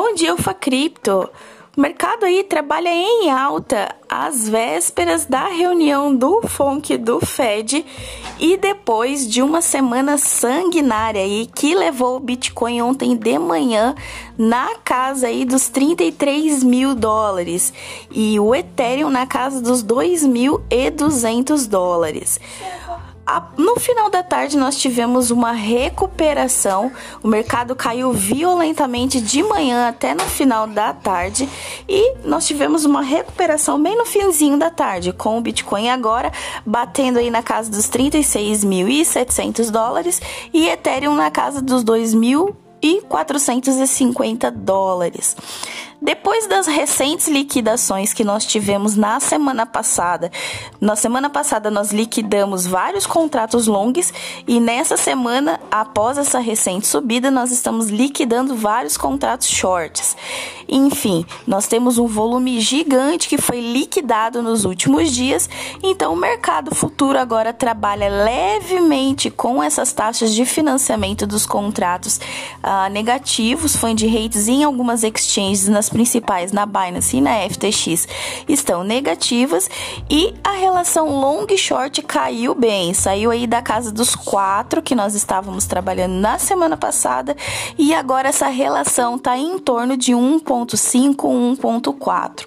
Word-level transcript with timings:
Bom 0.00 0.14
dia, 0.14 0.32
Ufa 0.32 0.54
Cripto. 0.54 1.28
O 1.76 1.80
mercado 1.80 2.24
aí 2.24 2.44
trabalha 2.44 2.88
em 2.88 3.30
alta 3.32 3.96
às 4.08 4.48
vésperas 4.48 5.26
da 5.26 5.48
reunião 5.48 6.14
do 6.14 6.40
FONC 6.46 6.96
do 6.96 7.18
Fed 7.18 7.84
e 8.38 8.56
depois 8.56 9.28
de 9.28 9.42
uma 9.42 9.60
semana 9.60 10.16
sanguinária 10.16 11.20
aí 11.20 11.50
que 11.52 11.74
levou 11.74 12.16
o 12.16 12.20
Bitcoin 12.20 12.80
ontem 12.80 13.16
de 13.16 13.40
manhã 13.40 13.96
na 14.38 14.76
casa 14.84 15.26
aí 15.26 15.44
dos 15.44 15.68
33 15.68 16.62
mil 16.62 16.94
dólares 16.94 17.72
e 18.08 18.38
o 18.38 18.54
Ethereum 18.54 19.10
na 19.10 19.26
casa 19.26 19.60
dos 19.60 19.82
2.200 19.82 21.68
dólares 21.68 22.38
no 23.56 23.78
final 23.78 24.10
da 24.10 24.22
tarde 24.22 24.56
nós 24.56 24.76
tivemos 24.76 25.30
uma 25.30 25.52
recuperação. 25.52 26.90
O 27.22 27.28
mercado 27.28 27.76
caiu 27.76 28.12
violentamente 28.12 29.20
de 29.20 29.42
manhã 29.42 29.88
até 29.88 30.14
no 30.14 30.24
final 30.24 30.66
da 30.66 30.94
tarde 30.94 31.48
e 31.88 32.14
nós 32.24 32.46
tivemos 32.46 32.84
uma 32.84 33.02
recuperação 33.02 33.82
bem 33.82 33.96
no 33.96 34.06
finzinho 34.06 34.56
da 34.58 34.70
tarde, 34.70 35.12
com 35.12 35.36
o 35.36 35.40
Bitcoin 35.40 35.90
agora 35.90 36.30
batendo 36.64 37.18
aí 37.18 37.28
na 37.30 37.42
casa 37.42 37.68
dos 37.70 37.90
36.700 37.90 39.70
dólares 39.70 40.22
e 40.52 40.68
Ethereum 40.68 41.14
na 41.14 41.30
casa 41.30 41.60
dos 41.60 41.84
2.450 41.84 44.50
dólares. 44.50 45.36
Depois 46.00 46.46
das 46.46 46.68
recentes 46.68 47.26
liquidações 47.26 48.12
que 48.12 48.22
nós 48.22 48.46
tivemos 48.46 48.94
na 48.94 49.18
semana 49.18 49.66
passada, 49.66 50.30
na 50.80 50.94
semana 50.94 51.28
passada 51.28 51.72
nós 51.72 51.92
liquidamos 51.92 52.66
vários 52.66 53.04
contratos 53.04 53.66
longos 53.66 54.12
e 54.46 54.60
nessa 54.60 54.96
semana, 54.96 55.58
após 55.70 56.16
essa 56.16 56.38
recente 56.38 56.86
subida, 56.86 57.32
nós 57.32 57.50
estamos 57.50 57.88
liquidando 57.88 58.54
vários 58.54 58.96
contratos 58.96 59.48
shorts. 59.48 60.16
Enfim, 60.68 61.26
nós 61.46 61.66
temos 61.66 61.98
um 61.98 62.06
volume 62.06 62.60
gigante 62.60 63.28
que 63.28 63.38
foi 63.38 63.60
liquidado 63.60 64.42
nos 64.42 64.64
últimos 64.64 65.10
dias, 65.10 65.48
então 65.82 66.12
o 66.12 66.16
mercado 66.16 66.74
futuro 66.74 67.18
agora 67.18 67.52
trabalha 67.52 68.08
levemente 68.08 69.30
com 69.30 69.62
essas 69.62 69.92
taxas 69.92 70.32
de 70.32 70.44
financiamento 70.44 71.26
dos 71.26 71.44
contratos 71.44 72.20
uh, 72.62 72.88
negativos, 72.92 73.74
fund 73.74 74.06
rates 74.06 74.46
em 74.46 74.62
algumas 74.62 75.02
exchanges 75.02 75.68
nas 75.68 75.87
principais, 75.88 76.52
na 76.52 76.66
Binance 76.66 77.16
e 77.16 77.20
na 77.20 77.48
FTX, 77.48 78.06
estão 78.48 78.84
negativas 78.84 79.68
e 80.10 80.34
a 80.42 80.52
relação 80.52 81.20
long 81.20 81.46
short 81.56 82.02
caiu 82.02 82.54
bem, 82.54 82.92
saiu 82.94 83.30
aí 83.30 83.46
da 83.46 83.62
casa 83.62 83.92
dos 83.92 84.14
4 84.14 84.82
que 84.82 84.94
nós 84.94 85.14
estávamos 85.14 85.66
trabalhando 85.66 86.14
na 86.14 86.38
semana 86.38 86.76
passada 86.76 87.36
e 87.76 87.94
agora 87.94 88.28
essa 88.28 88.48
relação 88.48 89.16
está 89.16 89.36
em 89.36 89.58
torno 89.58 89.96
de 89.96 90.12
1.5, 90.12 91.16
1.4. 91.16 92.46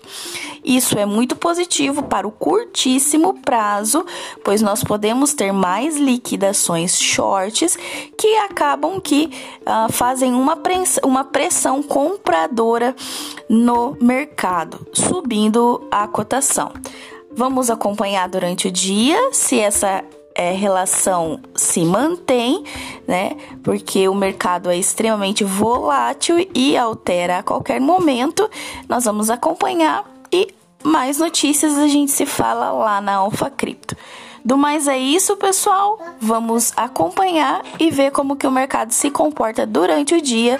Isso 0.64 0.98
é 0.98 1.06
muito 1.06 1.36
positivo 1.36 2.04
para 2.04 2.28
o 2.28 2.32
curtíssimo 2.32 3.34
prazo, 3.42 4.06
pois 4.44 4.62
nós 4.62 4.84
podemos 4.84 5.34
ter 5.34 5.52
mais 5.52 5.98
liquidações 5.98 7.00
shorts 7.00 7.78
que 8.18 8.36
acabam 8.38 9.00
que 9.00 9.32
uh, 9.62 9.92
fazem 9.92 10.34
uma 10.34 10.56
pressão, 10.56 11.04
uma 11.10 11.24
pressão 11.24 11.82
compradora 11.82 12.96
no 13.50 13.98
mercado, 14.00 14.86
subindo 14.94 15.88
a 15.90 16.08
cotação. 16.08 16.72
Vamos 17.34 17.70
acompanhar 17.70 18.28
durante 18.28 18.68
o 18.68 18.72
dia 18.72 19.18
se 19.32 19.60
essa 19.60 20.04
é, 20.36 20.52
relação 20.52 21.40
se 21.56 21.84
mantém, 21.84 22.64
né? 23.08 23.38
Porque 23.64 24.08
o 24.08 24.16
mercado 24.16 24.70
é 24.70 24.78
extremamente 24.78 25.44
volátil 25.44 26.48
e 26.54 26.78
altera 26.78 27.40
a 27.40 27.44
qualquer 27.44 27.80
momento. 27.80 28.50
Nós 28.88 29.06
vamos 29.06 29.30
acompanhar 29.30 30.06
e 30.32 30.54
mais 30.84 31.18
notícias 31.18 31.78
a 31.78 31.88
gente 31.88 32.12
se 32.12 32.26
fala 32.26 32.72
lá 32.72 33.02
na 33.02 33.16
Alfa 33.16 33.50
Cripto. 33.50 33.96
Do 34.44 34.58
mais 34.58 34.88
é 34.88 34.98
isso, 34.98 35.38
pessoal. 35.38 36.00
Vamos 36.20 36.74
acompanhar 36.76 37.62
e 37.80 37.92
ver 37.92 38.12
como 38.12 38.36
que 38.36 38.48
o 38.48 38.52
mercado 38.52 38.92
se 38.92 39.12
comporta 39.12 39.68
durante 39.68 40.16
o 40.16 40.22
dia, 40.22 40.60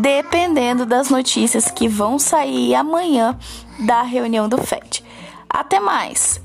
dependendo 0.00 0.84
das 0.84 1.08
notícias 1.08 1.70
que 1.70 1.86
vão 1.86 2.18
sair 2.18 2.74
amanhã 2.74 3.38
da 3.78 4.02
reunião 4.02 4.48
do 4.48 4.58
Fed. 4.58 5.04
Até 5.48 5.78
mais. 5.78 6.40